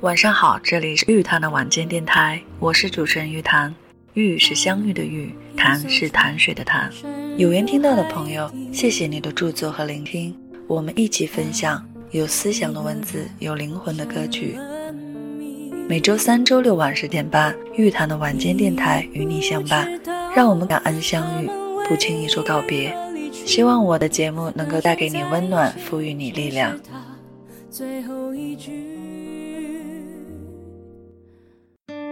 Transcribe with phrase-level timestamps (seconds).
[0.00, 3.74] 晚上好，这里是玉潭的晚间电台，我是主持人玉潭。
[4.14, 6.90] 玉是相遇的玉，潭是潭水的潭。
[7.36, 10.34] 有缘听到的朋友，谢谢你的驻足和聆听，
[10.66, 14.56] 我们一起分享有思想的文字，有灵魂的歌曲。
[15.86, 19.86] 每周三、周六晚十点半，玉潭的晚间电台与你相伴，
[20.34, 21.50] 让我们感恩相遇，
[21.86, 22.96] 不轻易说告别。
[23.44, 26.80] 希望我的节目能够带给你温暖，赋予你力量。
[27.70, 28.99] 最后一句。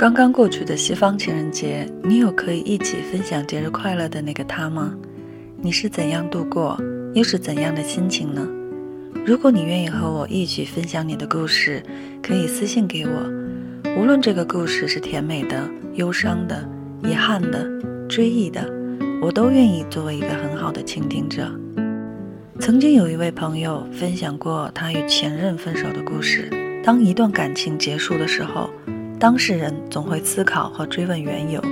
[0.00, 4.94] 刚刚过去的西方情人节，你有可以一起分享节日快乐的那个他吗？
[5.60, 6.74] 你是怎样度过，
[7.12, 8.48] 又是怎样的心情呢？
[9.26, 11.82] 如果你愿意和我一起分享你的故事，
[12.22, 13.92] 可以私信给我。
[13.94, 16.66] 无论这个故事是甜美的、忧伤的、
[17.04, 17.68] 遗憾的、
[18.08, 18.66] 追忆的，
[19.20, 21.46] 我都愿意作为一个很好的倾听者。
[22.58, 26.48] 曾经有一位朋友分享过他与前任分手的故事。
[26.82, 28.70] 当一段感情结束的时候。
[29.20, 31.62] 当事人总会思考和追问缘由。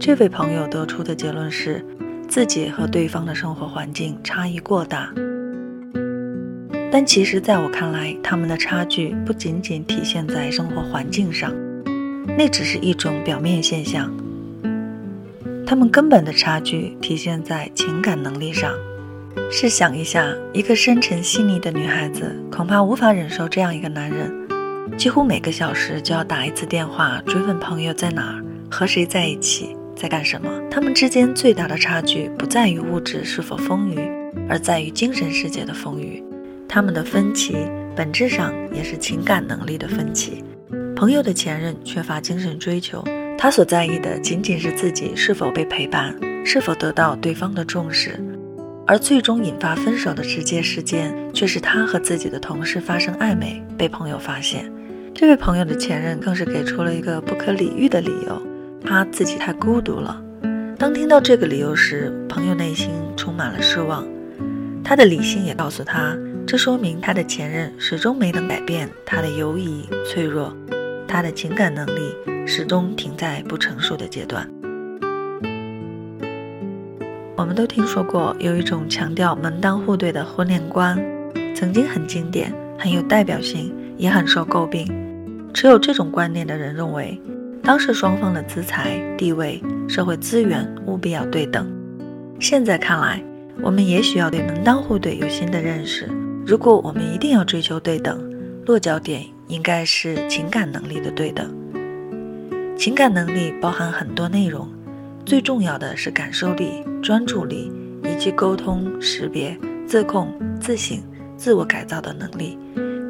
[0.00, 1.84] 这位朋友得出的结论是，
[2.26, 5.12] 自己和对方的生活环境差异过大。
[6.90, 11.52] 但其实，在我看来，他们的差距不仅仅体现在生活环境上，
[12.38, 14.10] 那只是一种表面现象。
[15.66, 18.72] 他们根本的差距体现在情感能力上。
[19.50, 24.39] 试想一下，一个深沉细腻的女孩子，恐怕无法忍受这样一个男人。
[25.00, 30.50] 几乎每个小时就要打一次电话追问朋友在哪儿，和谁在一起，在干什么。
[30.70, 34.12] 他们之间最大的差距不在于物质是否丰腴，
[34.46, 36.22] 而在于精神世界的丰腴。
[36.68, 37.56] 他们的分歧
[37.96, 40.44] 本质上也是情感能力的分歧。
[40.94, 43.02] 朋友的前任缺乏精神追求，
[43.38, 46.14] 他所在意的仅仅是自己是否被陪伴，
[46.44, 48.22] 是否得到对方的重视。
[48.86, 54.70] 而最终引发分手的直接事件，却是他和自己的同事发生暧昧，被朋友发现。
[55.20, 58.42] 这位朋友的前任更是给出了一个不可理喻的理由，
[58.82, 60.18] 他自己太孤独了。
[60.78, 62.88] 当听到这个理由时，朋友内心
[63.18, 64.02] 充满了失望。
[64.82, 66.16] 他的理性也告诉他，
[66.46, 70.56] 这说明他的前任始终没能改变他的犹疑、脆弱，
[71.06, 72.00] 他的情感能力
[72.46, 74.48] 始终停在不成熟的阶段。
[77.36, 80.98] 我们都听说过有一种强调门当户对的婚恋观，
[81.54, 83.70] 曾经很经典，很有代表性。
[83.98, 85.09] 也很受诟病。
[85.52, 87.20] 持有这种观念的人认为，
[87.62, 91.70] 当事双方的资财、地位、社会资源务必要对等。
[92.38, 93.22] 现在看来，
[93.62, 96.08] 我们也许要对门当户对有新的认识。
[96.46, 98.18] 如果我们一定要追求对等，
[98.66, 101.54] 落脚点应该是情感能力的对等。
[102.76, 104.66] 情感能力包含很多内容，
[105.26, 107.70] 最重要的是感受力、专注力
[108.04, 109.54] 以及沟通、识别、
[109.86, 110.98] 自控、自省、
[111.36, 112.58] 自我改造的能力。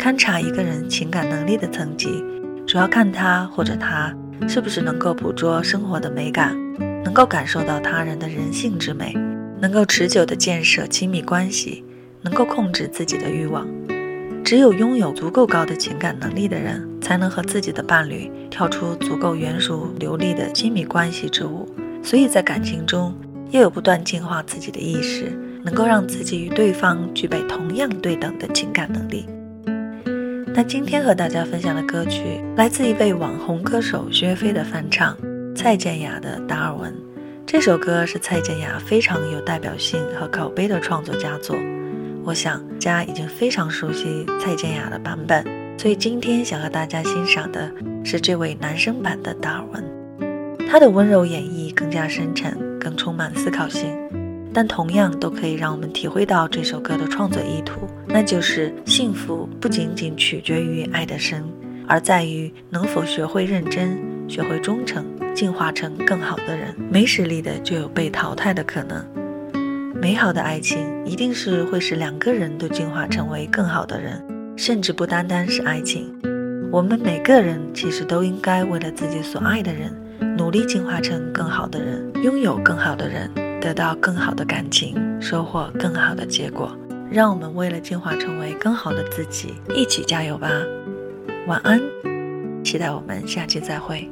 [0.01, 2.25] 勘察一个人情感能力的层级，
[2.67, 4.17] 主要看他或者她
[4.49, 6.57] 是不是能够捕捉生活的美感，
[7.05, 9.15] 能够感受到他人的人性之美，
[9.61, 11.85] 能够持久的建设亲密关系，
[12.23, 13.69] 能够控制自己的欲望。
[14.43, 21.69] 只有拥有足够高的情感能力的人，才能和自己的伴侣跳出足够圆熟流利的亲密关系之舞。
[22.03, 23.15] 所以在感情中，
[23.51, 25.31] 要有不断净化自己的意识，
[25.63, 29.27] 能够让自己与对方具备同样对等的情感能力。
[30.53, 35.17] 那今天和大家分享的歌曲来自一位网红歌手薛飞的翻唱，
[35.55, 36.93] 蔡健雅的《达尔文》。
[37.47, 41.57] 这首歌是蔡健雅非常有代表性和口碑的创作佳作。
[42.25, 45.45] 我想大家已经非常熟悉蔡健雅的版本，
[45.79, 47.73] 所以今天想和大家欣赏的
[48.05, 49.85] 是这位男声版的《达尔文》。
[50.69, 53.97] 他的温柔演绎更加深沉，更充满思考性。
[54.53, 61.45] 但同样都可以让我们体会到这首歌的创作意图，那就是幸福不仅仅取决于爱的深，
[61.87, 63.97] 而在于能否学会认真，
[64.29, 66.75] 学会忠诚，进化成更好的人。
[66.91, 69.05] 没实力的就有被淘汰的可能。
[69.95, 74.21] 美好的爱情一定是会使两个人都进化成为更好的人，
[74.57, 76.13] 甚至不单单是爱情。
[76.73, 79.93] 我们每个人其实都应该为了自己所爱的人，
[80.37, 83.31] 努力进化成更好的人，拥有更好的人。
[83.61, 86.75] 得到更好的感情，收获更好的结果。
[87.11, 90.49] 让我们为了进化成为更好的自己，一起加油吧！
[91.47, 91.81] 晚安，
[92.65, 94.09] 期待我们下期再会。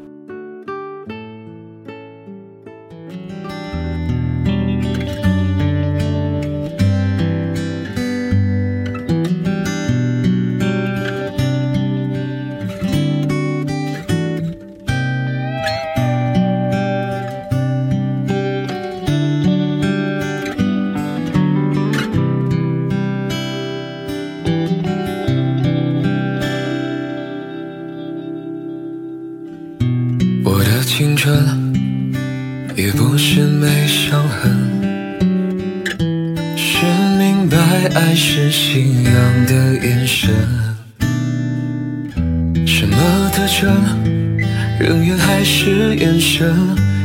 [32.76, 34.56] 也不是没伤痕。
[36.56, 36.86] 是
[37.18, 37.56] 明白
[37.94, 39.12] 爱是信仰
[39.46, 40.30] 的眼神。
[42.66, 42.96] 什么
[43.32, 43.74] 特征，
[44.78, 46.54] 人缘还是眼神，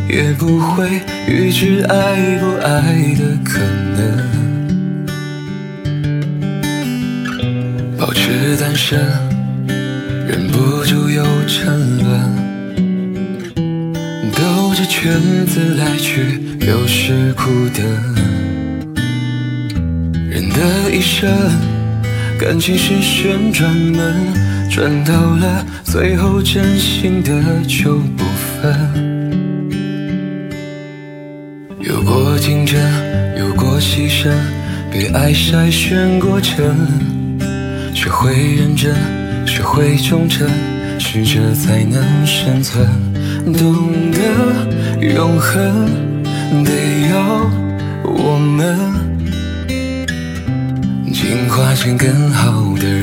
[0.07, 3.59] 也不会预知爱不爱的可
[3.97, 3.97] 能。
[7.97, 8.99] 保持单身，
[10.27, 12.42] 忍不住又沉沦。
[14.73, 17.43] 兜着圈子来去，有时苦
[17.75, 17.85] 等。
[20.27, 21.29] 人的一生，
[22.39, 24.33] 感情是旋转门，
[24.71, 27.31] 转到了最后，真心的
[27.67, 28.23] 就不
[28.63, 29.29] 分。
[31.79, 32.75] 有过竞争，
[33.37, 34.31] 有过牺牲，
[34.91, 36.75] 被爱筛选过程。
[37.93, 38.95] 学会认真，
[39.45, 40.49] 学会忠诚，
[40.97, 43.12] 适者才能生存。
[43.51, 44.17] 懂得
[45.13, 45.89] 永恒，
[46.63, 46.69] 得
[47.09, 47.13] 要
[48.05, 48.77] 我们
[51.11, 53.02] 进化成更好的人。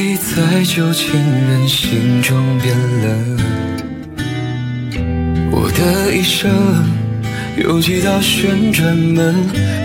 [0.11, 1.17] 记忆在旧情
[1.47, 3.39] 人心中变冷，
[5.51, 6.51] 我的一生
[7.55, 9.33] 有几道旋转门，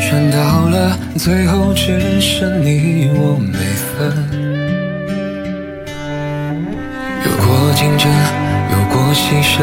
[0.00, 4.12] 转到了最后只剩你我没分。
[7.25, 8.11] 有过竞争，
[8.73, 9.62] 有过牺牲，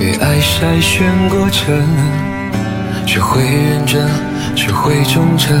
[0.00, 1.80] 被爱筛选过程，
[3.06, 4.08] 学会认真，
[4.56, 5.60] 学会忠诚。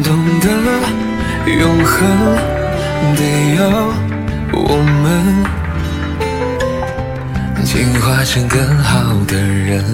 [0.00, 0.06] 懂
[0.40, 0.48] 得
[1.50, 2.00] 永恒，
[3.14, 3.20] 得
[3.56, 3.60] 要
[4.52, 4.56] 我
[5.02, 5.04] 们
[7.62, 9.84] 进化成更好的人。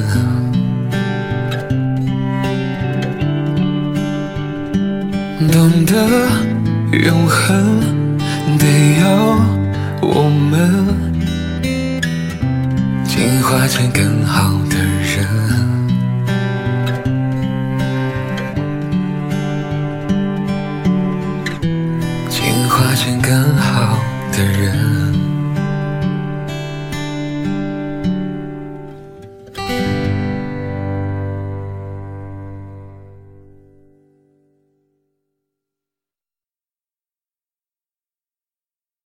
[5.51, 5.95] 懂得
[6.93, 7.81] 永恒，
[8.59, 8.65] 得
[9.01, 9.05] 要
[10.01, 10.97] 我们
[13.05, 15.48] 进化成更好的人。
[22.99, 23.97] 见更好
[24.33, 25.28] 的人。